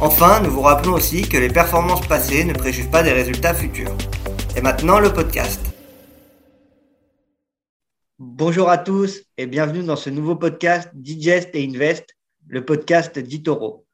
[0.00, 3.92] Enfin, nous vous rappelons aussi que les performances passées ne préjugent pas des résultats futurs.
[4.56, 5.60] Et maintenant, le podcast.
[8.20, 12.14] Bonjour à tous et bienvenue dans ce nouveau podcast Digest et Invest,
[12.46, 13.86] le podcast d'Itoro.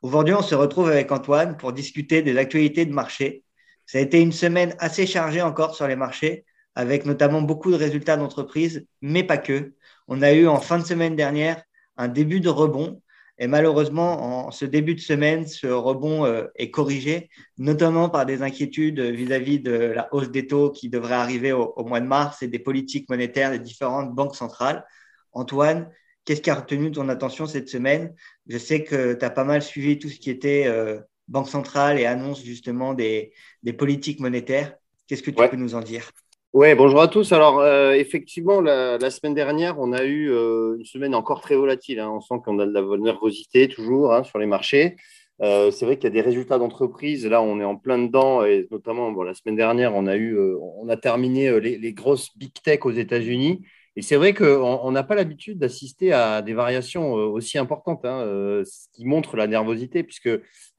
[0.00, 3.44] Aujourd'hui, on se retrouve avec Antoine pour discuter des actualités de marché.
[3.84, 7.76] Ça a été une semaine assez chargée encore sur les marchés, avec notamment beaucoup de
[7.76, 9.74] résultats d'entreprise, mais pas que.
[10.08, 11.62] On a eu en fin de semaine dernière
[11.98, 13.02] un début de rebond
[13.42, 18.42] et malheureusement, en ce début de semaine, ce rebond euh, est corrigé, notamment par des
[18.42, 22.48] inquiétudes vis-à-vis de la hausse des taux qui devrait arriver au, mois de mars et
[22.48, 24.84] des politiques monétaires des différentes banques centrales.
[25.32, 25.90] Antoine,
[26.26, 28.14] qu'est-ce qui a retenu ton attention cette semaine?
[28.46, 31.98] Je sais que tu as pas mal suivi tout ce qui était euh, banque centrale
[31.98, 33.32] et annonce justement des,
[33.78, 34.74] politiques monétaires.
[35.06, 36.10] Qu'est-ce que tu peux nous en dire?
[36.52, 37.30] Oui, bonjour à tous.
[37.30, 42.00] Alors, euh, effectivement, la, semaine dernière, on a eu euh, une semaine encore très volatile.
[42.00, 42.10] Hein.
[42.10, 44.96] On sent qu'on a de la nervosité toujours hein, sur les marchés.
[45.42, 47.24] Euh, c'est vrai qu'il y a des résultats d'entreprise.
[47.24, 48.44] Là, on est en plein dedans.
[48.44, 52.52] Et notamment, bon, la semaine dernière, on a, eu, on a terminé les, grosses big
[52.64, 53.64] tech aux États-Unis.
[53.94, 58.24] Et c'est vrai qu'on n'a pas l'habitude d'assister à des variations aussi importantes, hein,
[58.64, 60.30] ce qui montre la nervosité, puisque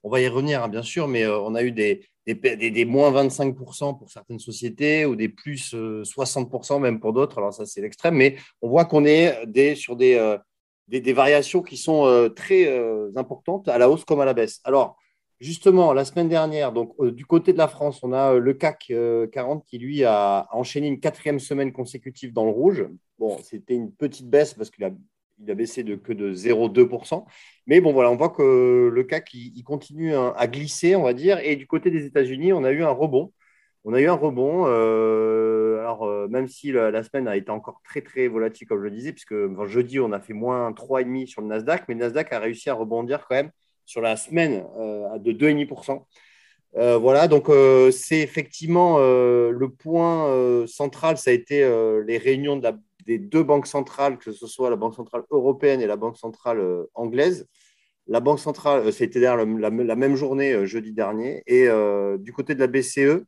[0.03, 4.09] on va y revenir, bien sûr, mais on a eu des, des, moins 25% pour
[4.09, 7.37] certaines sociétés ou des plus 60% euh, même pour d'autres.
[7.39, 10.37] Alors ça, c'est l'extrême, mais on voit qu'on est sur des, euh,
[10.87, 12.69] des, variations qui sont euh, très
[13.15, 14.61] importantes à la hausse comme à la baisse.
[14.63, 14.97] Alors,
[15.39, 18.93] justement, la semaine dernière, donc du côté de la France, on a le CAC
[19.31, 22.85] 40 qui, lui, a enchaîné une quatrième semaine consécutive dans le rouge.
[23.17, 24.91] Bon, c'était une petite baisse parce qu'il a
[25.39, 27.25] il a baissé de que de 0,2%.
[27.67, 31.39] Mais bon, voilà, on voit que le CAC, il, continue à glisser, on va dire.
[31.39, 33.31] Et du côté des États-Unis, on a eu un rebond.
[33.83, 34.65] On a eu un rebond.
[34.67, 38.85] Euh, alors, euh, même si la, semaine a été encore très, très volatile, comme je
[38.85, 39.35] le disais, puisque
[39.65, 42.73] jeudi, on a fait moins 3,5 sur le Nasdaq, mais le Nasdaq a réussi à
[42.75, 43.51] rebondir quand même
[43.85, 46.05] sur la semaine euh, de 2,5%.
[46.99, 47.49] voilà, donc
[47.91, 51.59] c'est effectivement le point central, ça a été
[52.05, 55.81] les réunions de la des deux banques centrales, que ce soit la Banque centrale européenne
[55.81, 57.47] et la Banque centrale euh, anglaise.
[58.07, 61.43] La Banque centrale, c'était euh, d'ailleurs la, même journée euh, jeudi dernier.
[61.47, 61.67] Et
[62.19, 63.23] du côté de la BCE,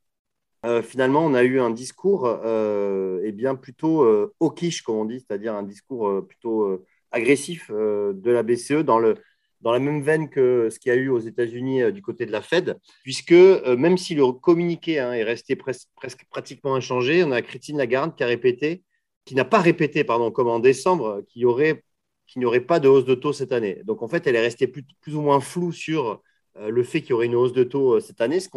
[0.84, 5.63] finalement, on a eu un discours eh bien, plutôt hawkish, comme on dit, c'est-à-dire un
[5.63, 9.16] discours plutôt agressif de la BCE dans, le,
[9.59, 12.31] dans la même veine que ce qu'il y a eu aux États-Unis du côté de
[12.31, 15.90] la Fed, puisque même si le communiqué hein, est resté presque
[16.29, 18.84] pratiquement inchangé, on a Christine Lagarde qui a répété
[19.25, 23.16] qui n'a pas répété, pardon, comme en décembre, qu'il n'y aurait pas de hausse de
[23.16, 23.81] taux cette année.
[23.85, 26.22] Donc, en fait, elle est restée plus, ou moins floue sur
[26.57, 28.50] euh, le fait qu'il y aurait une hausse de taux euh, cette année, ce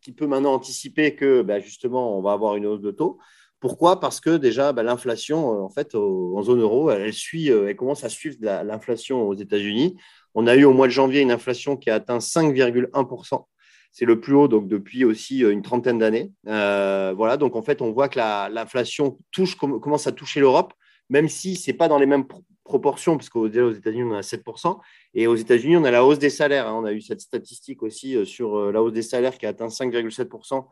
[0.00, 3.18] qui peut maintenant anticiper que, bah, justement, on va avoir une hausse de taux.
[3.60, 4.00] Pourquoi?
[4.00, 8.04] Parce que déjà, bah, l'inflation, euh, en fait, en zone euro, elle, suit, elle commence
[8.04, 9.96] à suivre l'inflation aux États-Unis.
[10.34, 13.46] On a eu au mois de janvier une inflation qui a atteint 5,1%.
[13.92, 16.32] C'est le plus haut donc depuis aussi euh, une trentaine d'années.
[16.48, 20.72] Euh, voilà, donc en fait, on voit que l'inflation touche, commence à toucher l'Europe,
[21.10, 22.24] même si ce n'est pas dans les mêmes
[22.64, 24.80] proportions, parce qu'aux États-Unis, on a 7%,
[25.12, 26.68] et aux États-Unis, on a la hausse des salaires.
[26.68, 26.74] Hein.
[26.74, 29.68] On a eu cette statistique aussi euh, sur la hausse des salaires qui a atteint
[29.68, 30.66] 5,7%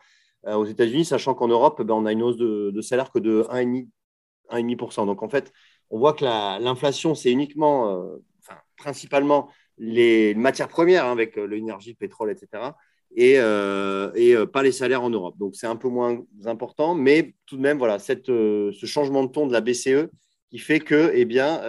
[0.47, 5.05] aux États-Unis, sachant qu'en Europe, ben, on a une hausse de, salaire que de 1,5%.
[5.05, 5.53] Donc en fait,
[5.91, 11.97] on voit que l'inflation, c'est uniquement, enfin, principalement les matières premières, hein, avec l'énergie, le
[11.97, 12.73] pétrole, etc
[13.17, 15.37] et, euh, et euh, pas les salaires en Europe.
[15.39, 19.25] Donc c'est un peu moins important, mais tout de même, voilà, cette, euh, ce changement
[19.25, 20.09] de ton de la BCE
[20.51, 21.61] qui fait que, eh bien,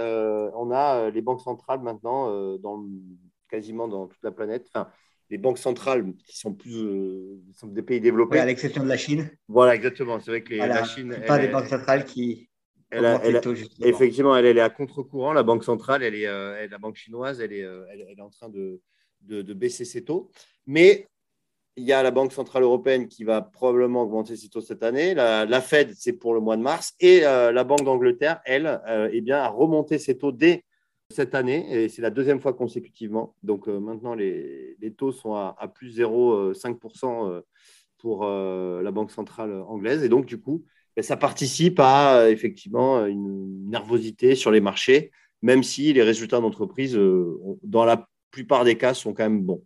[0.55, 2.83] on a les banques centrales maintenant dans,
[3.47, 4.65] quasiment dans toute la planète.
[4.73, 4.89] Enfin,
[5.29, 6.83] les banques centrales qui sont plus
[7.53, 8.39] sont des pays développés.
[8.39, 9.29] à l'exception de la Chine.
[9.47, 10.19] Voilà, exactement.
[10.19, 11.15] C'est vrai que la Chine.
[11.27, 12.49] Pas des banques centrales qui.
[12.89, 13.39] Elle
[13.81, 15.31] effectivement, elle, elle, est à contre-courant.
[15.31, 18.81] La banque centrale, elle est, la banque chinoise, elle est, elle, est en train de,
[19.21, 20.31] de, de, baisser ses taux.
[20.65, 21.07] Mais
[21.77, 25.13] il y a la Banque Centrale Européenne qui va probablement augmenter ses taux cette année.
[25.13, 26.93] La, Fed, c'est pour le mois de mars.
[26.99, 30.65] Et euh, la Banque d'Angleterre, elle, euh, eh a remonté ses taux dès
[31.09, 31.83] cette année.
[31.83, 33.35] Et c'est la deuxième fois consécutivement.
[33.43, 37.41] Donc euh, maintenant, les, taux sont à, plus 0,5%
[37.97, 40.03] pour la Banque Centrale anglaise.
[40.03, 40.65] Et donc, du coup,
[40.95, 46.99] ben, ça participe à effectivement une nervosité sur les marchés, même si les résultats d'entreprise,
[47.63, 49.63] dans la plupart des cas, sont quand même bons.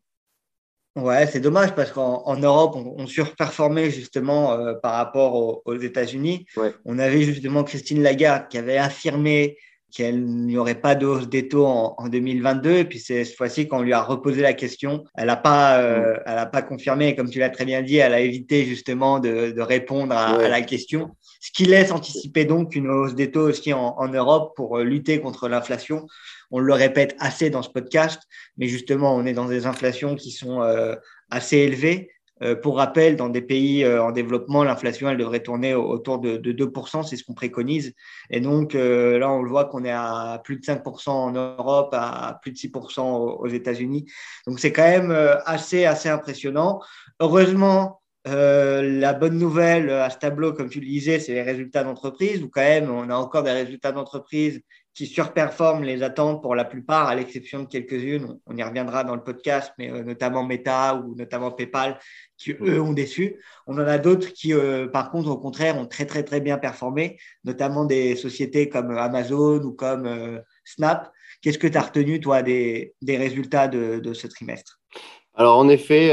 [0.95, 6.45] Ouais, c'est dommage parce qu'en Europe, on, surperformait justement euh, par rapport aux, États-Unis.
[6.85, 9.57] On avait justement Christine Lagarde qui avait affirmé
[9.91, 12.71] qu'il n'y aurait pas de hausse des taux en, 2022.
[12.71, 16.15] Et puis cette fois-ci, quand on lui a reposé la question, elle n'a pas, euh,
[16.25, 16.49] mm.
[16.51, 17.13] pas confirmé.
[17.15, 21.11] comme tu l'as très bien dit, elle a évité justement de, répondre à, la question.
[21.39, 25.19] Ce qui laisse anticiper donc une hausse des taux aussi en, Europe pour euh, lutter
[25.19, 26.07] contre l'inflation.
[26.51, 28.21] On le répète assez dans ce podcast,
[28.57, 30.95] mais justement, on est dans des inflations qui sont euh,
[31.29, 32.11] assez élevées.
[32.41, 37.03] Euh, pour rappel, dans des pays en développement, l'inflation, elle devrait tourner autour de, 2%,
[37.03, 37.93] c'est ce qu'on préconise.
[38.29, 42.37] Et donc, là, on le voit qu'on est à plus de 5% en Europe, à
[42.41, 44.05] plus de 6% aux, États-Unis.
[44.47, 45.11] Donc, c'est quand même
[45.45, 46.81] assez, assez impressionnant.
[47.21, 52.41] Heureusement, la bonne nouvelle à ce tableau, comme tu le disais, c'est les résultats d'entreprise,
[52.43, 54.61] où quand même, on a encore des résultats d'entreprise
[54.95, 58.39] qui surperforment les attentes pour la plupart, à l'exception de quelques-unes.
[58.45, 61.99] On y reviendra dans le podcast, mais euh, notamment Meta ou notamment PayPal,
[62.37, 63.35] qui eux ont déçu.
[63.67, 66.57] On en a d'autres qui, euh, par contre, au contraire, ont très très très bien
[66.57, 71.11] performé, notamment des sociétés comme Amazon ou comme euh, Snap.
[71.41, 74.79] Qu'est-ce que tu as retenu, toi, des, des résultats de, de, ce trimestre?
[75.35, 76.11] Alors, en effet,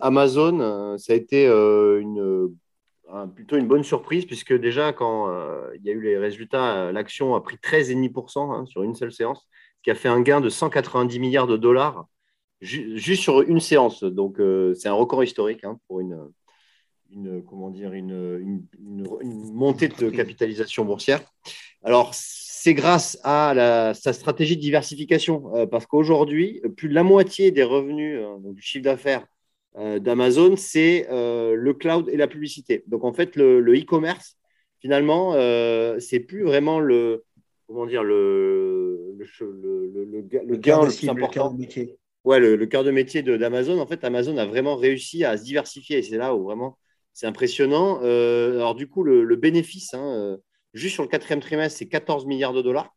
[0.00, 2.54] Amazon, ça a été une
[3.34, 6.92] plutôt une bonne surprise, puisque déjà, quand euh, il y a eu les résultats, euh,
[6.92, 9.46] l'action a pris 13,5% hein, sur une seule séance,
[9.78, 12.06] ce qui a fait un gain de 190 milliards de dollars
[12.60, 14.04] juste sur une séance.
[14.04, 16.30] Donc, euh, c'est un record historique hein, pour une,
[17.46, 21.20] comment dire, une, montée de capitalisation boursière.
[21.82, 22.14] Alors,
[22.64, 27.62] c'est grâce à la, sa stratégie de diversification, parce qu'aujourd'hui, plus de la moitié des
[27.62, 29.26] revenus, donc du chiffre d'affaires,
[29.76, 32.84] euh, d'Amazon, c'est euh, le cloud et la publicité.
[32.86, 34.38] Donc en fait, le e-commerce,
[34.78, 37.24] finalement, euh, c'est plus vraiment le
[37.66, 40.42] comment dire le le, le, gain
[40.82, 41.50] le plus important.
[41.52, 41.98] Le métier.
[42.24, 43.78] Ouais, le, cœur de métier d'Amazon.
[43.78, 46.78] En fait, Amazon a vraiment réussi à se diversifier et c'est là où vraiment
[47.12, 48.00] c'est impressionnant.
[48.00, 50.38] alors du coup, le, bénéfice, hein,
[50.74, 52.94] juste sur le quatrième trimestre, c'est 14 milliards de dollars.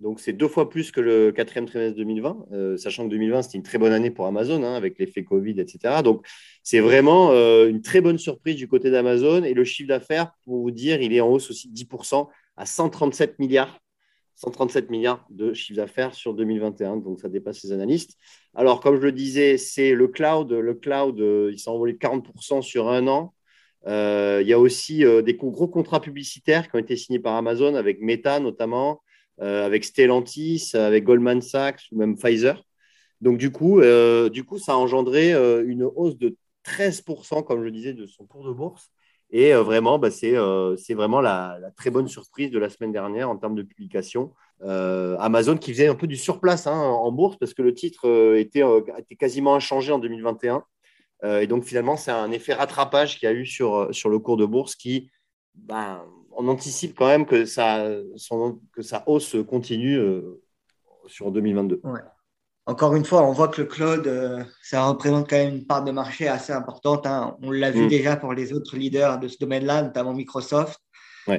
[0.00, 3.58] Donc, c'est deux fois plus que le quatrième trimestre 2020, euh, sachant que 2020, c'était
[3.58, 6.02] une très bonne année pour Amazon, hein, avec l'effet Covid, etc.
[6.02, 6.26] Donc,
[6.62, 9.44] c'est vraiment euh, une très bonne surprise du côté d'Amazon.
[9.44, 12.64] Et le chiffre d'affaires, pour vous dire, il est en hausse aussi de 10% à
[12.64, 13.78] 137 milliards.
[14.36, 18.16] 137 milliards de chiffre d'affaires sur 2021, donc ça dépasse les analystes.
[18.54, 20.50] Alors, comme je le disais, c'est le cloud.
[20.50, 23.34] Le cloud, euh, il s'est envolé de 40% sur un an.
[23.86, 28.00] Il y a aussi des gros contrats publicitaires qui ont été signés par Amazon avec
[28.00, 29.00] Meta notamment,
[29.42, 32.62] euh, avec Stellantis, avec Goldman Sachs ou même Pfizer.
[33.22, 37.70] Donc, du coup, euh, du ça a engendré euh, une hausse de 13%, comme je
[37.70, 38.90] disais, de son cours de bourse.
[39.30, 40.34] Et vraiment, bah, c'est
[40.90, 44.32] vraiment la, très bonne surprise de la semaine dernière en termes de publication.
[44.60, 48.64] Amazon qui faisait un peu du surplace hein, en bourse parce que le titre était,
[49.16, 50.64] quasiment inchangé en 2021.
[51.22, 54.36] Et donc, finalement, c'est un effet rattrapage qu'il y a eu sur, sur le cours
[54.36, 55.10] de bourse qui,
[55.54, 56.02] ben,
[56.40, 57.86] on anticipe quand même que ça,
[58.72, 60.42] que sa hausse continue euh,
[61.06, 61.82] sur 2022.
[62.66, 65.82] Encore une fois, on voit que le cloud, euh, ça représente quand même une part
[65.84, 67.06] de marché assez importante.
[67.06, 67.36] Hein.
[67.42, 67.88] On l'a vu mm.
[67.88, 70.80] déjà pour les autres leaders de ce domaine-là, notamment Microsoft,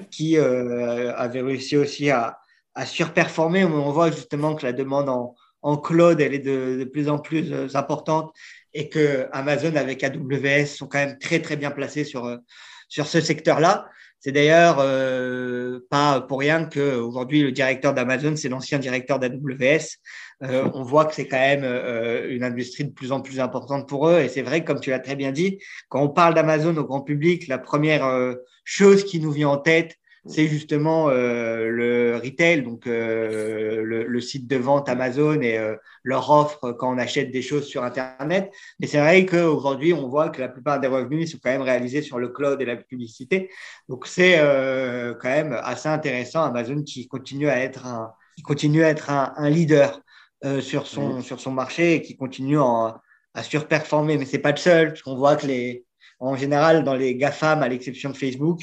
[0.09, 2.37] qui euh, avait réussi aussi à,
[2.85, 3.65] surperformer.
[3.65, 5.09] On voit justement que la demande
[5.61, 8.31] en, cloud, elle est de, plus en plus importante
[8.73, 12.37] et que Amazon avec AWS sont quand même très, très bien placés sur,
[12.87, 13.89] sur ce secteur-là.
[14.23, 19.97] C'est d'ailleurs euh, pas pour rien qu'aujourd'hui, le directeur d'Amazon, c'est l'ancien directeur d'AWS.
[20.43, 23.89] Euh, on voit que c'est quand même euh, une industrie de plus en plus importante
[23.89, 24.19] pour eux.
[24.19, 25.57] Et c'est vrai, comme tu l'as très bien dit,
[25.89, 29.95] quand on parle d'Amazon au grand public, la première chose qui nous vient en tête,
[30.27, 36.29] c'est justement euh, le retail, donc euh, le, site de vente Amazon et euh, leur
[36.29, 38.51] offre quand on achète des choses sur Internet.
[38.79, 42.03] Mais c'est vrai qu'aujourd'hui, on voit que la plupart des revenus sont quand même réalisés
[42.03, 43.49] sur le cloud et la publicité.
[43.89, 44.37] Donc c'est
[45.19, 49.49] quand même assez intéressant Amazon qui continue à être un, qui continue à être un,
[49.49, 50.01] leader
[50.61, 51.21] sur, son, mmh.
[51.23, 53.01] sur son marché et qui continue à
[53.41, 54.17] surperformer.
[54.17, 55.83] Mais c'est pas le seul, parce qu'on voit que les,
[56.19, 58.61] en général, dans les GAFAM, à l'exception de Facebook,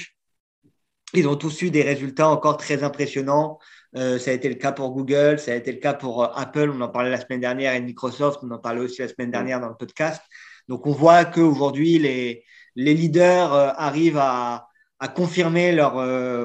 [1.14, 3.58] ils ont tous eu des résultats encore très impressionnants.
[3.96, 6.28] Euh, ça a été le cas pour Google, ça a été le cas pour euh,
[6.34, 9.30] Apple, on en parlait la semaine dernière, et Microsoft, on en parlait aussi la semaine
[9.30, 10.22] dernière dans le podcast.
[10.68, 12.44] Donc on voit qu'aujourd'hui, les,
[12.76, 15.94] les leaders euh, arrivent à, à, confirmer leur,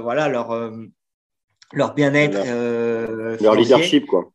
[0.02, 0.72] voilà, leur,
[1.74, 2.38] leur bien-être.
[3.42, 4.32] leur leadership, quoi.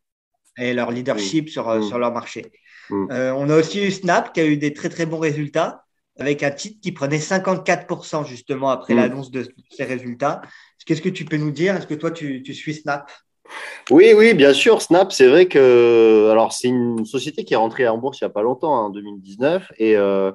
[0.58, 1.48] Et leur leadership mm.
[1.48, 1.82] sur, mm.
[1.84, 2.52] sur leur marché.
[2.90, 3.06] Mm.
[3.10, 5.84] on a aussi eu Snap qui a eu des très très bons résultats
[6.18, 8.96] avec un titre qui prenait 54% justement après mm.
[8.96, 10.42] l'annonce de ces résultats.
[10.84, 11.76] Qu'est-ce que tu peux nous dire?
[11.76, 13.10] Est-ce que toi, tu, suis Snap?
[13.90, 14.82] Oui, oui, bien sûr.
[14.82, 18.26] Snap, c'est vrai que alors c'est une société qui est rentrée en bourse il n'y
[18.26, 20.32] a pas longtemps, hein, en 2019, et euh,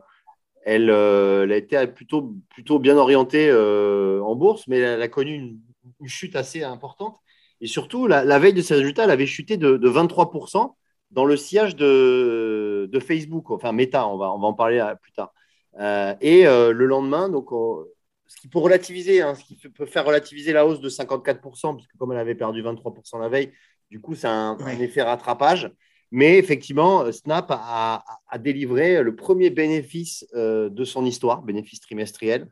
[0.66, 5.60] elle, elle, a été plutôt, plutôt bien orientée en bourse, mais elle a connu une,
[6.06, 7.18] chute assez importante.
[7.62, 10.76] Et surtout, la, veille de ses résultats, elle avait chuté de, de 23%
[11.12, 15.12] dans le sillage de, de, Facebook, enfin Meta, on va, on va en parler plus
[15.14, 15.32] tard.
[15.80, 17.50] Euh, et euh, le lendemain, donc,
[18.28, 21.96] ce qui peut relativiser, hein, ce qui peut faire relativiser la hausse de 54%, puisque
[21.98, 23.52] comme elle avait perdu 23% la veille,
[23.90, 25.72] du coup, c'est un, effet rattrapage.
[26.16, 28.04] Mais effectivement, Snap a,
[28.38, 32.48] délivré le premier bénéfice euh, de son histoire, bénéfice trimestriel,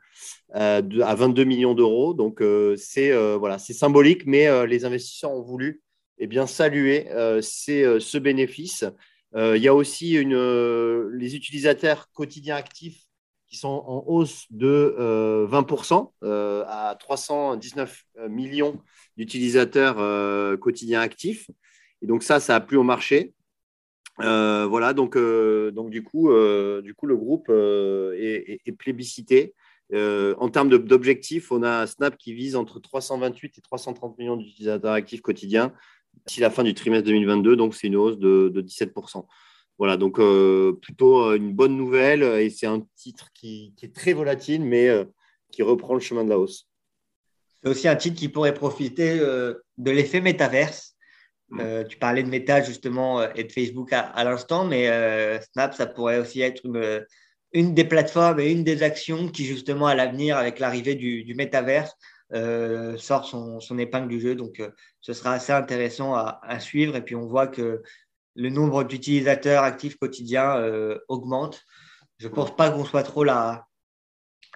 [0.52, 2.16] à 22 millions d'euros.
[2.16, 2.44] Donc,
[2.76, 5.84] c'est voilà, symbolique, mais les investisseurs ont voulu
[6.18, 7.08] eh bien, saluer
[7.42, 8.84] ce bénéfice.
[9.36, 13.06] il y a aussi une, les utilisateurs quotidiens actifs
[13.52, 14.96] qui sont en hausse de
[15.50, 18.80] 20% euh, euh, à 319 millions
[19.18, 21.52] d'utilisateurs euh, quotidiens actifs.
[22.02, 23.34] Et donc ça, ça a plu au marché.
[24.18, 26.30] voilà, donc, donc du, coup,
[26.82, 29.54] du coup, le groupe est, plébiscité.
[29.94, 35.22] en termes d'objectifs, on a Snap qui vise entre 328 et 330 millions d'utilisateurs actifs
[35.22, 35.74] quotidiens
[36.26, 39.26] d'ici la fin du trimestre 2022, donc c'est une hausse de 17%.
[39.82, 44.14] Voilà, donc euh, plutôt euh, une bonne nouvelle et c'est un titre qui, est très
[44.14, 45.06] volatile, mais euh,
[45.52, 46.70] qui reprend le chemin de la hausse.
[47.64, 50.96] C'est aussi un titre qui pourrait profiter de l'effet métaverse.
[51.50, 51.86] Mm.
[51.90, 54.86] tu parlais de Meta justement et de Facebook à, l'instant, mais
[55.52, 57.04] Snap, ça pourrait aussi être une,
[57.52, 61.34] une, des plateformes et une des actions qui justement à l'avenir, avec l'arrivée du, du
[61.34, 61.96] métaverse,
[62.32, 64.36] sort son, son, épingle du jeu.
[64.36, 64.62] Donc,
[65.02, 66.96] ce sera assez intéressant à, à, suivre.
[66.96, 67.82] Et puis, on voit que
[68.36, 71.64] le nombre d'utilisateurs actifs quotidiens euh, augmente.
[72.18, 73.66] Je ne pense pas qu'on soit trop la,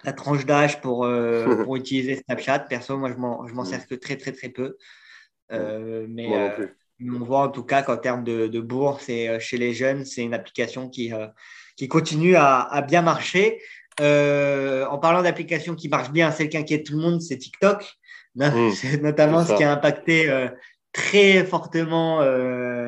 [0.04, 2.60] la tranche d'âge pour, euh, pour utiliser Snapchat.
[2.60, 4.76] Perso, moi, je m'en, je m'en sers que très, très, très peu.
[5.52, 6.28] Euh, mais,
[7.00, 10.22] on voit en tout cas qu'en termes de, de, bourse et chez les jeunes, c'est
[10.22, 11.12] une application qui,
[11.76, 13.60] qui continue à, à bien marcher.
[14.00, 17.84] en parlant d'applications qui marchent bien, celle qui inquiète tout le monde, c'est TikTok.
[18.34, 18.70] Mmh.
[18.74, 20.30] c'est notamment ce qui a impacté
[20.96, 22.85] très fortement euh,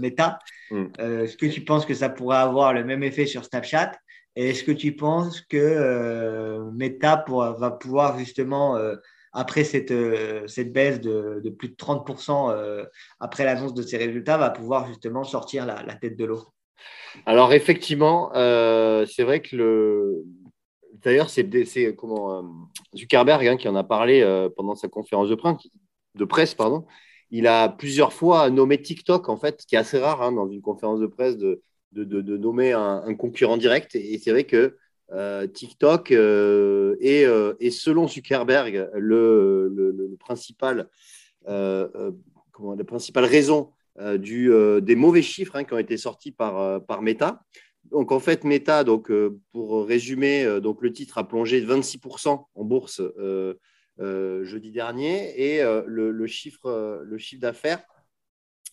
[0.00, 0.38] méta.
[0.70, 0.84] Mm.
[1.00, 3.92] Euh, est-ce que tu penses que ça pourrait avoir le même effet sur Snapchat?
[4.36, 8.76] Et est-ce que tu penses que euh, Meta va pouvoir justement,
[9.32, 9.94] après cette,
[10.48, 12.84] cette baisse de, de, plus de 30%
[13.20, 16.42] après l'annonce de ses résultats, va pouvoir justement sortir la, la tête de l'eau?
[17.26, 20.24] Alors effectivement, c'est vrai que le...
[20.94, 22.44] D'ailleurs, c'est comment
[22.96, 25.68] Zuckerberg hein, qui en a parlé pendant sa conférence de presse,
[26.16, 26.86] de presse pardon,
[27.36, 30.62] il a plusieurs fois nommé TikTok, en fait, qui est assez rare hein, dans une
[30.62, 31.60] conférence de presse de,
[31.90, 33.96] de, nommer un, concurrent direct.
[33.96, 34.76] Et, c'est vrai que
[35.12, 40.88] euh, TikTok euh, est, euh, selon Zuckerberg, le, le, principal,
[41.44, 43.72] comment, la principale raison
[44.16, 47.42] du, des mauvais chiffres hein, qui ont été sortis par, par Meta.
[47.90, 49.10] Donc, en fait, Meta, donc,
[49.50, 53.02] pour résumer, donc, le titre a plongé de 26% en bourse
[53.98, 57.82] jeudi dernier et euh, le, chiffre, euh, le chiffre d'affaires,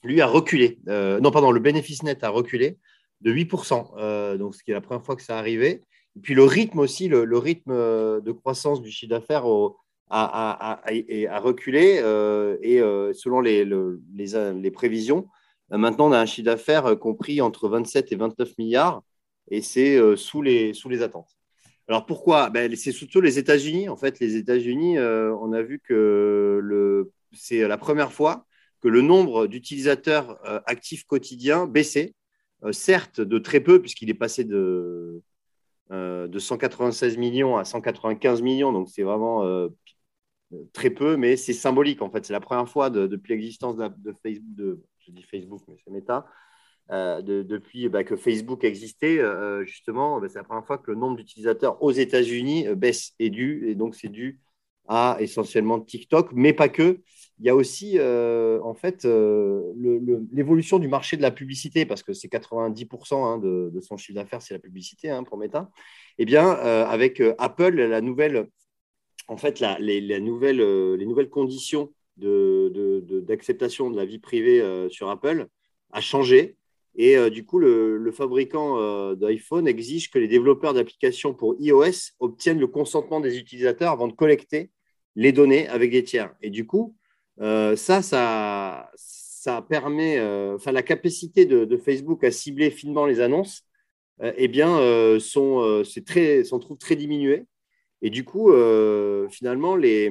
[0.03, 0.79] lui, a reculé.
[0.87, 2.79] non, pardon, le bénéfice net a reculé
[3.21, 5.83] de 8%, donc ce qui est la première fois que ça arrivait.
[6.15, 9.45] Et puis le rythme aussi, le, rythme de croissance du chiffre d'affaires
[10.09, 10.81] a,
[11.39, 11.97] reculé
[12.63, 12.79] et
[13.13, 15.27] selon les, prévisions,
[15.69, 19.03] maintenant on a un chiffre d'affaires compris entre 27 et 29 milliards
[19.51, 21.37] et c'est sous, les, sous les attentes.
[21.87, 22.49] Alors pourquoi?
[22.49, 23.89] Ben, C'est surtout les États-Unis.
[23.89, 28.45] En fait, les États-Unis, euh, on a vu que c'est la première fois
[28.81, 32.15] que le nombre d'utilisateurs euh, actifs quotidiens baissait,
[32.63, 35.21] euh, certes de très peu, puisqu'il est passé de,
[35.89, 39.69] de 196 millions à 195 millions, donc c'est vraiment
[40.73, 42.25] très peu, mais c'est symbolique en fait.
[42.25, 46.25] C'est la première fois depuis l'existence de, Facebook, je dis Facebook, mais c'est Meta,
[46.91, 50.97] euh, depuis bah, que Facebook existait, euh, justement, bah, c'est la première fois que le
[50.97, 54.41] nombre d'utilisateurs aux États-Unis euh, baisse et dû, et donc c'est dû
[54.89, 56.99] à essentiellement TikTok, mais pas que.
[57.39, 62.27] Il y a aussi en fait l'évolution du marché de la publicité, parce que c'est
[62.27, 65.71] 90% hein, de, son chiffre d'affaires, c'est la publicité hein, pour Meta.
[66.19, 68.47] Eh bien, avec Apple, la nouvelle,
[69.27, 70.61] en fait, les, nouvelles,
[70.95, 75.47] les nouvelles conditions d'acceptation de, de, la vie privée sur Apple
[75.93, 76.57] a changé.
[76.95, 82.11] Et euh, du coup, le, fabricant euh, d'iPhone exige que les développeurs d'applications pour iOS
[82.19, 84.71] obtiennent le consentement des utilisateurs avant de collecter
[85.15, 86.33] les données avec des tiers.
[86.41, 86.95] Et du coup,
[87.39, 90.21] euh, ça, ça, permet,
[90.53, 93.63] enfin, la capacité de, Facebook à cibler finement les annonces,
[94.37, 94.77] eh bien,
[95.19, 97.47] sont, très, s'en trouve très diminuée.
[98.03, 98.53] Et du coup,
[99.31, 100.09] finalement, les,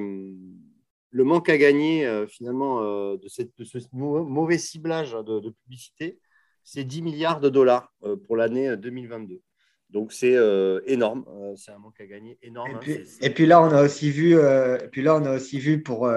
[1.11, 2.81] le manque à gagner finalement
[3.15, 6.19] de, cette, ce mauvais ciblage de, publicité,
[6.63, 7.93] c'est 10 milliards de dollars
[8.25, 9.41] pour l'année 2022.
[9.89, 10.37] Donc c'est
[10.85, 11.25] énorme,
[11.57, 12.71] c'est un manque à gagner énorme.
[12.71, 14.37] Et hein, puis, et puis, là, on a aussi vu,
[14.91, 16.09] puis là, on a aussi vu pour,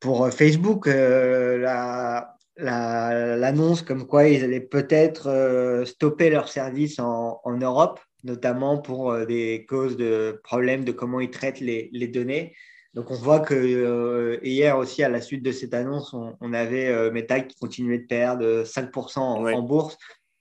[0.00, 8.00] pour Facebook la, l'annonce comme quoi ils allaient peut-être euh, stopper leur service en, Europe,
[8.24, 12.54] notamment pour euh, des causes de problèmes de comment ils traitent les, données.
[12.94, 17.10] Donc on voit que euh, hier aussi, à la suite de cette annonce, on, avait
[17.10, 19.96] Meta qui continuait de perdre 5% en, bourse.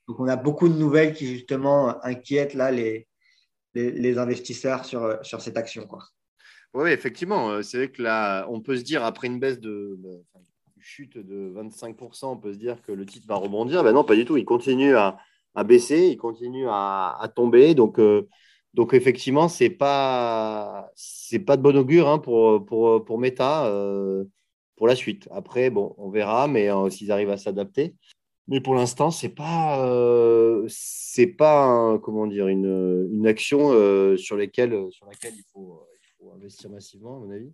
[0.08, 3.08] Donc on a beaucoup de nouvelles qui justement inquiètent là les,
[3.74, 5.88] les, investisseurs sur, sur cette action.
[5.88, 6.04] Quoi.
[6.74, 7.62] Oui, effectivement.
[7.64, 9.98] C'est vrai que là, on peut se dire, après une baisse de,
[10.82, 13.84] chute de 25%, on peut se dire que le titre va rebondir.
[13.84, 14.38] Ben non, pas du tout.
[14.38, 15.18] Il continue à,
[15.66, 17.76] baisser, il continue à, tomber.
[17.76, 18.28] Donc, euh,
[18.74, 20.92] donc effectivement, ce n'est pas,
[21.46, 24.26] pas de bon augure hein, pour, pour, pour Meta euh,
[24.76, 25.28] pour la suite.
[25.32, 27.96] Après, bon, on verra, mais euh, s'ils arrivent à s'adapter.
[28.48, 29.88] Mais pour l'instant, ce n'est pas,
[30.68, 33.70] c'est pas comment dire, une, une action
[34.18, 37.54] sur, lesquelles, sur laquelle il faut, il faut investir massivement, à mon avis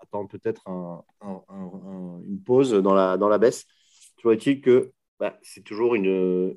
[0.00, 0.64] attendre peut-être
[1.22, 3.64] une pause dans la, dans la baisse.
[4.16, 6.56] Toujours est-il que bah, c'est toujours une,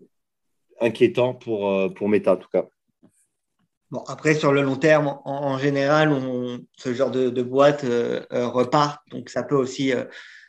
[0.79, 2.67] inquiétant pour, euh, pour Meta, en tout cas.
[3.89, 8.21] Bon, après, sur le long terme, en, général, on, ce genre de, de boîte euh,
[8.33, 9.01] euh, repart.
[9.11, 9.93] Donc, ça peut, aussi,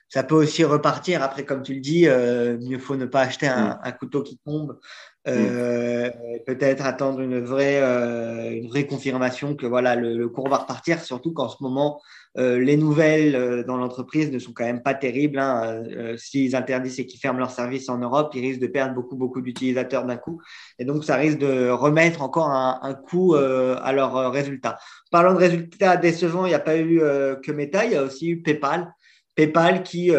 [0.09, 1.23] ça peut aussi repartir.
[1.23, 3.92] Après, comme tu le dis, mieux faut ne pas acheter un, mm.
[3.99, 4.78] couteau qui tombe.
[5.28, 6.11] Mm.
[6.47, 7.80] Peut-être attendre une vraie,
[8.56, 12.00] une vraie confirmation que voilà, le, le, cours va repartir, surtout qu'en ce moment,
[12.37, 15.38] euh, les nouvelles euh, dans l'entreprise ne sont quand même pas terribles.
[15.38, 15.82] Hein.
[15.90, 19.16] Euh, s'ils interdisent et qu'ils ferment leur service en Europe, ils risquent de perdre beaucoup,
[19.16, 20.40] beaucoup d'utilisateurs d'un coup.
[20.78, 24.78] Et donc, ça risque de remettre encore un, un coup à leurs résultats.
[25.11, 27.00] Parlant de résultats décevants, il n'y a pas eu
[27.42, 28.92] que Meta, il y a aussi eu PayPal.
[29.35, 30.12] PayPal qui,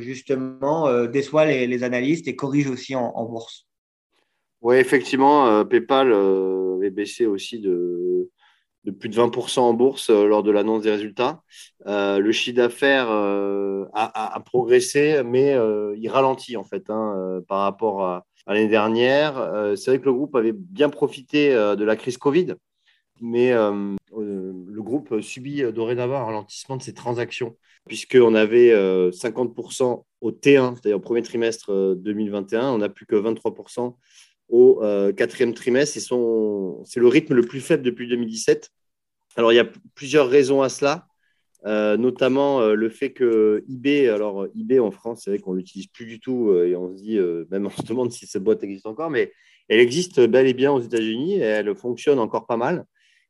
[0.00, 3.66] justement, déçoit les, analystes et corrige aussi en, en bourse.
[4.62, 6.12] Oui, effectivement, PayPal
[6.82, 7.58] est baissé aussi
[8.84, 11.42] de plus de 20% en bourse euh, lors de l'annonce des résultats.
[11.86, 15.56] Euh, le chiffre d'affaires euh, a, progressé, mais
[15.96, 19.34] il ralentit en fait hein, par rapport à, l'année dernière.
[19.76, 22.54] c'est vrai que le groupe avait bien profité de la crise Covid,
[23.20, 28.72] mais le groupe subit dorénavant un ralentissement de ses transactions, puisqu'on avait
[29.10, 33.94] 50% au T1, c'est-à-dire au premier trimestre 2021, on n'a plus que 23%
[34.52, 35.98] au euh, quatrième trimestre.
[35.98, 38.70] C'est le rythme le plus faible depuis 2017.
[39.36, 41.06] Alors, il y a plusieurs raisons à cela,
[41.64, 45.86] euh, notamment euh, le fait que eBay, alors eBay en France, c'est vrai qu'on l'utilise
[45.86, 47.18] plus du tout et on se dit,
[47.50, 49.32] même on se demande si cette boîte existe encore, mais
[49.68, 52.84] elle existe bel et bien aux États-Unis et elle fonctionne encore pas mal.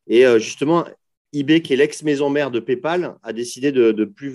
[0.07, 0.83] Et justement,
[1.31, 4.33] eBay, qui est l'ex-maison mère de PayPal, a décidé de ne plus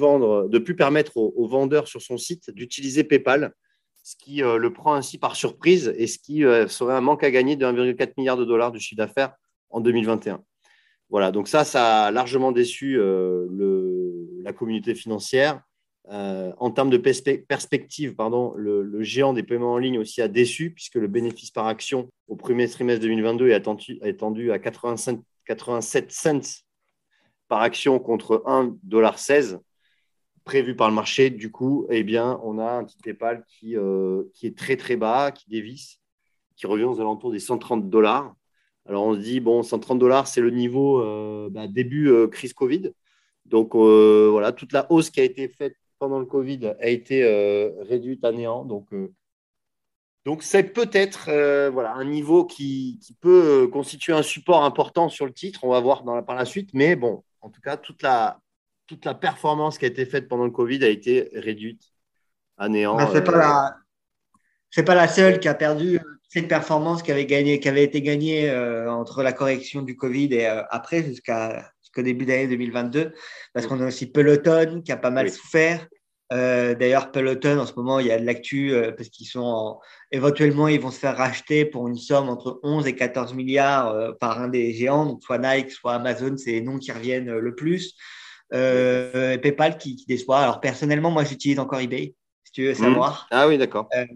[0.64, 3.52] plus permettre aux vendeurs sur son site d'utiliser PayPal
[4.08, 7.24] ce qui euh, le prend ainsi par surprise et ce qui euh, serait un manque
[7.24, 9.34] à gagner de 1,4 milliard de dollars de chiffre d'affaires
[9.68, 10.42] en 2021.
[11.10, 13.46] Voilà, donc ça, ça a largement déçu euh,
[14.42, 15.60] la communauté financière.
[16.06, 20.94] en termes de perspective, pardon, le, géant des paiements en ligne aussi a déçu, puisque
[20.94, 26.64] le bénéfice par action au premier trimestre 2022 est attendu, à 87 cents
[27.46, 29.58] par action contre 1,16$
[30.48, 34.22] prévu par le marché, du coup, eh bien, on a un petit PayPal qui, euh,
[34.32, 36.00] qui est très très bas, qui dévisse,
[36.56, 38.34] qui revient aux alentours des 130 dollars.
[38.86, 42.54] Alors on se dit, bon, 130 dollars, c'est le niveau euh, bah, début euh, crise
[42.54, 42.92] Covid.
[43.44, 47.24] Donc voilà, toute la hausse qui a été faite pendant le Covid a été
[47.80, 48.64] réduite à néant.
[48.64, 48.88] Donc
[50.26, 51.30] donc c'est peut-être
[51.70, 55.60] voilà, un niveau qui, qui, peut constituer un support important sur le titre.
[55.64, 56.70] On va voir par la suite.
[56.74, 58.38] Mais bon, en tout cas, toute la,
[58.88, 61.82] toute la performance qui a été faite pendant le Covid a été réduite
[62.56, 62.98] à néant.
[62.98, 64.82] Ce n'est pas, euh, la...
[64.82, 68.50] pas la seule qui a perdu cette performance qui avait, gagné, qui avait été gagnée
[68.50, 73.12] euh, entre la correction du Covid et euh, après, jusqu'à, jusqu'au début d'année 2022.
[73.52, 75.86] Parce qu'on a aussi Peloton qui a pas mal souffert.
[76.30, 79.78] d'ailleurs, Peloton, en ce moment, il y a de l'actu parce qu'ils sont
[80.12, 84.40] éventuellement, ils vont se faire racheter pour une somme entre 11 et 14 milliards par
[84.40, 87.94] un des géants, donc soit Nike, soit Amazon, c'est les noms qui reviennent le plus.
[88.54, 90.38] Euh, PayPal qui, déçoit.
[90.38, 92.76] Alors personnellement, moi j'utilise encore eBay, si tu veux mhm.
[92.76, 93.26] savoir.
[93.30, 93.88] Ah oui, d'accord.
[93.94, 94.06] Euh,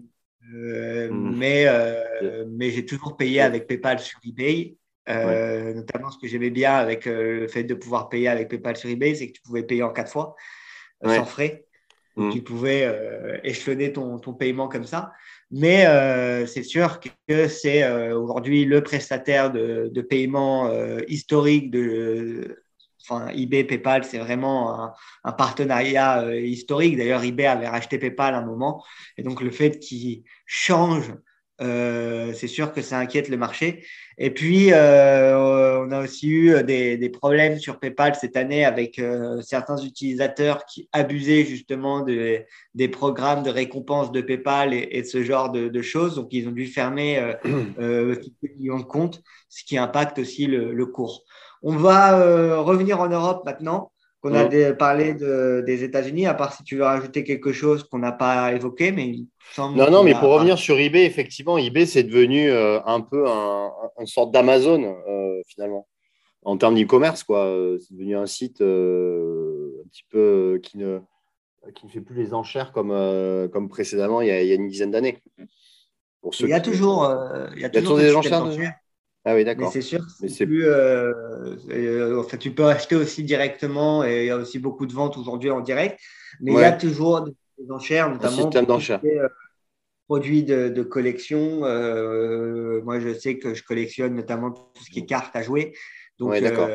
[0.55, 1.37] euh, mhm.
[1.37, 1.67] Mais,
[2.49, 4.75] mais j'ai toujours payé avec PayPal sur eBay.
[5.07, 9.15] Notamment ce que j'aimais bien avec le fait de pouvoir payer avec PayPal sur eBay,
[9.15, 10.35] c'est que tu pouvais payer en quatre fois
[11.03, 11.65] sans frais.
[12.15, 12.31] Mhm.
[12.31, 15.11] Tu pouvais échelonner ton, ton, paiement comme ça.
[15.51, 15.85] Mais
[16.47, 20.71] c'est sûr que c'est aujourd'hui le prestataire de, de paiement
[21.07, 22.62] historique de,
[23.07, 26.97] enfin, eBay, PayPal, c'est vraiment un, partenariat euh, historique.
[26.97, 28.83] D'ailleurs, eBay avait racheté PayPal à un moment.
[29.17, 31.13] Et donc, le fait qu'ils changent
[31.61, 33.85] euh, c'est sûr que ça inquiète le marché.
[34.17, 39.41] Et puis, euh, on a aussi eu des, problèmes sur PayPal cette année avec euh,
[39.41, 45.81] certains utilisateurs qui abusaient justement des programmes de récompense de PayPal et, ce genre de,
[45.81, 46.15] choses.
[46.15, 51.23] Donc, ils ont dû fermer quelques millions de comptes, ce qui impacte aussi le cours.
[51.63, 53.91] On va revenir en Europe maintenant
[54.23, 58.13] qu'on a parlé des États-Unis, à part si tu veux rajouter quelque chose qu'on n'a
[58.13, 59.15] pas évoqué, mais
[59.57, 63.69] non, non, mais pour revenir sur eBay, effectivement, eBay c'est devenu euh, un peu un,
[63.99, 65.87] une sorte d'Amazon euh, finalement
[66.45, 67.45] en termes d'e-commerce, quoi.
[67.45, 70.99] Euh, c'est devenu un site un petit peu qui ne
[71.75, 72.93] qui ne fait plus les enchères comme
[73.51, 75.21] comme précédemment il y a, il y a une dizaine d'années.
[76.39, 77.13] Il y a toujours,
[77.55, 78.47] il y a toujours, des enchères.
[79.25, 79.71] Ah oui, d'accord.
[79.71, 80.65] c'est sûr, c'est plus.
[80.65, 85.17] Euh, euh tu peux acheter aussi directement et il y a aussi beaucoup de ventes
[85.17, 85.97] aujourd'hui en direct.
[86.41, 88.33] Mais il y a toujours des enchères, notamment.
[88.33, 88.99] Un système d'enchères.
[89.05, 89.29] Euh,
[90.07, 91.63] produits de, collection.
[91.63, 95.73] Euh, moi, je sais que je collectionne notamment tout ce qui est cartes à jouer.
[96.19, 96.69] Donc, d'accord.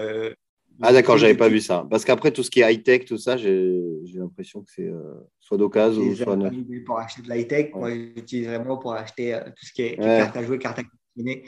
[0.81, 1.87] ah, d'accord, j'avais pas vu ça.
[1.91, 3.79] Parce qu'après, tout ce qui est high-tech, tout ça, j'ai
[4.15, 4.91] l'impression que c'est
[5.39, 6.39] soit d'occasion ou soit.
[6.87, 10.43] Pour acheter de l'high-tech, moi, j'utilise vraiment pour acheter tout ce qui est, cartes à
[10.43, 11.45] jouer, cartes à collectionner.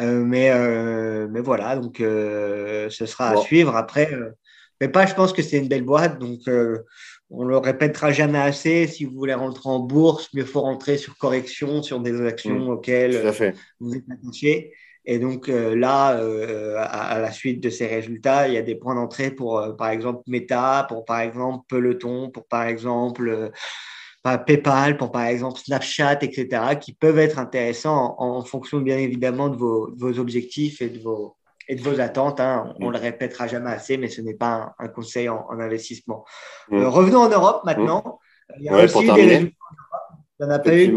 [0.00, 3.76] Euh, mais, euh, mais voilà, donc euh, ce sera à suivre.
[3.76, 4.10] Après,
[4.80, 6.40] mais pas, je pense que c'est une belle boîte, donc
[7.30, 8.86] on le répétera jamais assez.
[8.86, 12.70] Si vous voulez rentrer en bourse, mieux faut rentrer sur correction, sur des actions mmh.
[12.70, 13.32] auxquelles
[13.80, 14.72] vous êtes attaché.
[15.04, 16.20] Et donc là,
[16.78, 20.22] à, la suite de ces résultats, il y a des points d'entrée pour, par exemple,
[20.26, 23.50] Meta, pour, par exemple, Peloton, pour, par exemple,
[24.22, 29.56] PayPal, pour par exemple Snapchat, etc., qui peuvent être intéressants en, fonction bien évidemment de
[29.56, 31.36] vos, objectifs et de vos,
[31.68, 32.40] et de vos attentes.
[32.40, 32.72] Hein.
[32.80, 36.24] On ne le répétera jamais assez, mais ce n'est pas un, conseil en, investissement.
[36.70, 36.76] Mm.
[36.76, 38.20] Euh, revenons en Europe maintenant.
[38.58, 39.56] Il y a aussi des résultats
[40.40, 40.64] en Europe.
[40.64, 40.94] pas eu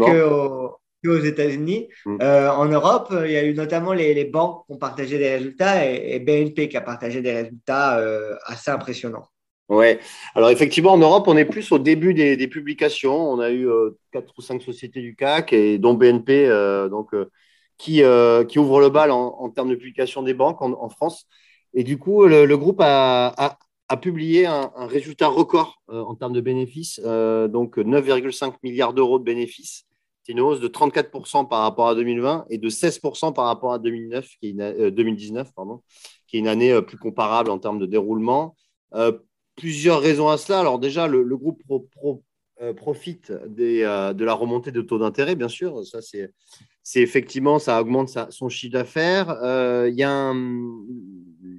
[1.04, 1.88] qu'aux États-Unis.
[2.04, 2.18] Mm.
[2.22, 5.84] Euh, en Europe, il y a eu notamment les, banques qui ont partagé des résultats
[5.84, 9.26] et, BNP qui a partagé des résultats euh, assez impressionnants.
[9.68, 9.98] Ouais.
[10.36, 13.16] Alors effectivement, en Europe, on est plus au début des, publications.
[13.32, 17.12] On a eu euh, quatre ou cinq sociétés du CAC et dont BNP, euh, donc
[17.14, 17.30] euh,
[17.76, 18.02] qui
[18.48, 21.26] qui ouvre le bal en, termes de publication des banques en, France.
[21.74, 23.58] Et du coup, le, groupe a,
[24.00, 29.84] publié un, résultat record en termes de bénéfices, donc 9,5 milliards d'euros de bénéfices.
[30.22, 33.78] C'est une hausse de 34% par rapport à 2020 et de 16% par rapport à
[33.78, 35.82] 2009, qui est 2019, pardon,
[36.26, 38.54] qui est une année plus comparable en termes de déroulement
[39.56, 40.60] plusieurs raisons à cela.
[40.60, 41.62] Alors déjà, le, groupe
[42.62, 45.84] euh, profite euh, de la remontée de taux d'intérêt, bien sûr.
[45.86, 46.30] Ça, c'est,
[46.94, 49.30] effectivement, ça augmente son chiffre d'affaires.
[49.42, 50.32] Euh, il y a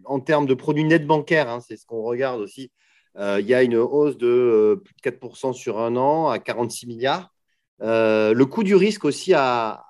[0.05, 2.71] en termes de produits nets bancaires, hein, c'est ce qu'on regarde aussi,
[3.19, 7.33] il y a une hausse de plus de 4% sur un an à 46 milliards.
[7.79, 9.83] le coût du risque aussi a,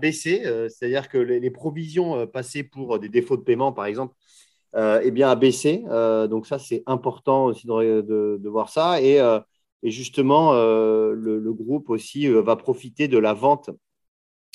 [0.00, 4.14] baissé, c'est-à-dire que les, provisions passées pour des défauts de paiement, par exemple,
[4.74, 5.84] eh bien, a baissé.
[5.88, 9.00] Euh, donc ça, c'est important aussi de, voir ça.
[9.00, 9.40] Et, euh,
[9.82, 13.70] justement, le, groupe aussi va profiter de la vente.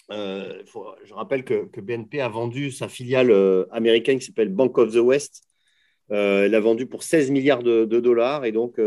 [0.10, 3.32] je rappelle que, BNP a vendu sa filiale
[3.72, 5.44] américaine qui s'appelle Bank of the West.
[6.10, 8.46] elle a vendu pour 16 milliards de, dollars.
[8.46, 8.80] Et donc,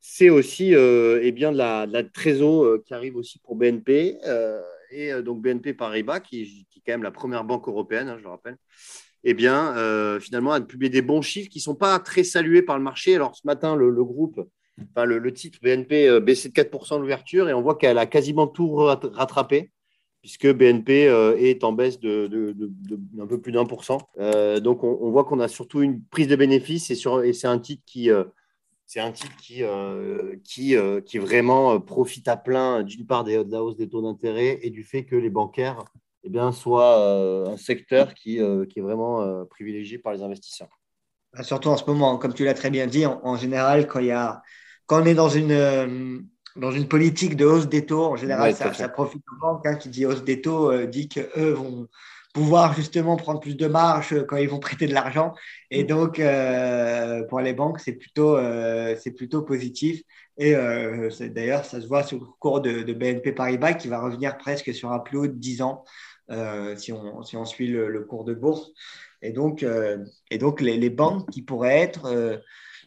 [0.00, 4.18] c'est aussi eh bien, de la, de trésor qui arrive aussi pour BNP.
[4.90, 8.24] et donc BNP Paribas, qui, qui, est quand même la première banque européenne, hein, je
[8.24, 8.56] le rappelle,
[9.30, 12.62] eh bien, euh, finalement, a publié des bons chiffres qui ne sont pas très salués
[12.62, 13.14] par le marché.
[13.14, 14.40] Alors, ce matin, le, groupe,
[14.96, 18.74] le, titre BNP euh, baissait de 4% l'ouverture et on voit qu'elle a quasiment tout
[18.74, 19.70] rattrapé
[20.22, 22.26] puisque BNP euh, est en baisse de,
[23.12, 23.98] d'un peu plus d'un pour cent.
[24.62, 27.82] donc, on, voit qu'on a surtout une prise de bénéfices et, et c'est un titre
[27.84, 28.08] qui,
[28.86, 29.62] c'est un titre qui,
[30.42, 34.70] qui, qui vraiment profite à plein d'une part de la hausse des taux d'intérêt et
[34.70, 35.84] du fait que les bancaires
[36.28, 40.22] eh bien, soit euh, un secteur qui, euh, qui est vraiment euh, privilégié par les
[40.22, 40.68] investisseurs.
[41.32, 44.06] Bah, surtout en ce moment, comme tu l'as très bien dit, en, général, quand, il
[44.06, 44.42] y a,
[44.84, 48.88] quand on est dans une, dans une politique de hausse des taux, en général, ça,
[48.90, 49.66] profite aux banques.
[49.66, 51.88] Hein, qui dit hausse des taux dit qu'eux vont
[52.34, 55.32] pouvoir justement prendre plus de marge quand ils vont prêter de l'argent.
[55.70, 55.86] Et mm.
[55.86, 56.20] donc,
[57.30, 58.36] pour les banques, c'est plutôt,
[58.98, 60.02] c'est plutôt positif.
[60.36, 60.52] Et
[61.30, 64.74] d'ailleurs, ça se voit sur le cours de, de, BNP Paribas qui va revenir presque
[64.74, 65.84] sur un plus haut de 10 ans
[66.30, 68.70] euh, si, on, suit le, cours de bourse.
[69.22, 72.36] Et donc, euh, les, banques qui pourraient être euh,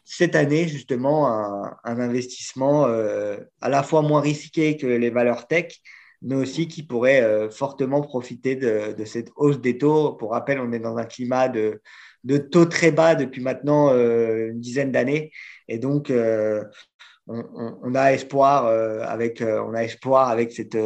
[0.05, 5.81] cette année justement un, investissement à la fois moins risqué que les valeurs tech,
[6.21, 10.13] mais aussi qui pourraient fortement profiter de, de, cette hausse des taux.
[10.13, 11.81] Pour rappel, on est dans un climat de,
[12.23, 15.31] de taux très bas depuis maintenant une dizaine d'années.
[15.67, 16.11] Et donc,
[17.27, 18.65] on, a espoir
[19.07, 20.77] avec on a espoir avec cette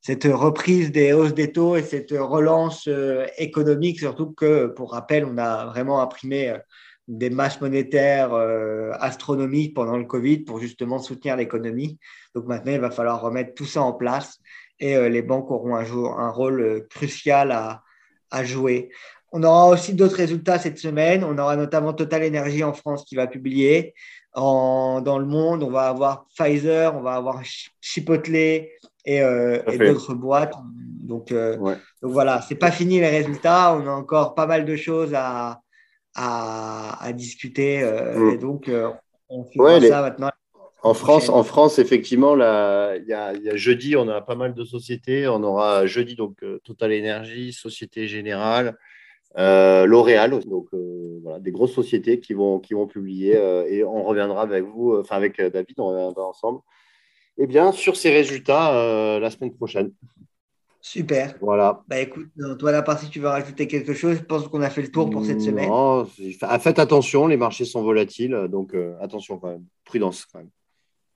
[0.00, 2.88] cette reprise des hausses des taux et cette relance
[3.36, 6.56] économique surtout que pour rappel on a vraiment imprimé
[7.08, 11.98] des masses monétaires euh, astronomiques pendant le Covid pour justement soutenir l'économie.
[12.34, 14.40] Donc maintenant, il va falloir remettre tout ça en place
[14.80, 17.82] et euh, les banques auront un, jour, un rôle euh, crucial à,
[18.30, 18.90] à, jouer.
[19.32, 21.24] On aura aussi d'autres résultats cette semaine.
[21.24, 23.94] On aura notamment Total Energy en France qui va publier.
[24.34, 27.42] En, dans le monde, on va avoir Pfizer, on va avoir
[27.80, 28.72] Chipotle et,
[29.04, 30.54] et d'autres boîtes.
[31.02, 33.76] Donc, donc voilà, c'est pas fini les résultats.
[33.76, 35.60] On a encore pas mal de choses à,
[36.14, 37.82] à, discuter.
[37.82, 38.30] Euh, mm.
[38.30, 38.90] Et donc, euh,
[39.28, 40.30] on fait ça maintenant.
[40.82, 45.26] En France, en France, effectivement, il y, a, jeudi, on a pas mal de sociétés.
[45.26, 48.76] On aura jeudi donc euh, Total Energy, Société Générale,
[49.34, 50.68] L'Oréal, donc
[51.24, 53.32] voilà, des grosses sociétés qui vont, qui vont publier
[53.68, 56.60] et on reviendra avec vous, enfin avec David, on reviendra ensemble.
[57.36, 59.90] Et eh bien, sur ces résultats la semaine prochaine.
[60.84, 61.34] Super.
[61.40, 61.82] Voilà.
[61.88, 64.18] Bah écoute, toi la partie, tu veux rajouter quelque chose?
[64.18, 65.70] Je pense qu'on a fait le tour pour cette semaine.
[65.70, 70.50] Non, faites attention, les marchés sont volatiles, donc euh, attention quand même, prudence quand même.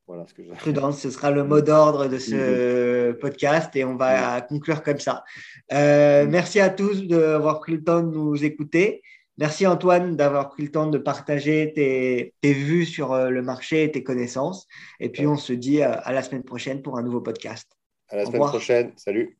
[0.06, 0.48] Voilà ce que je...
[0.52, 3.18] Prudence, ce sera le mot d'ordre de ce mhm.
[3.18, 5.22] podcast et on va conclure comme ça.
[5.70, 9.02] Euh, merci à tous d'avoir pris le temps de nous écouter.
[9.38, 13.84] Merci Antoine d'avoir pris le temps de partager tes, tes, vues sur euh, le marché
[13.84, 14.66] et tes connaissances.
[15.00, 17.70] Et puis on se dit à la semaine prochaine pour un nouveau podcast.
[18.10, 18.92] À la semaine prochaine.
[18.96, 19.38] Salut.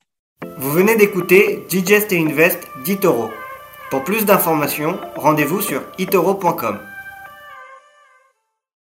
[0.59, 3.31] Vous venez d'écouter Digest et Invest d'Itoro.
[3.91, 6.79] Pour plus d'informations, rendez-vous sur itoro.com.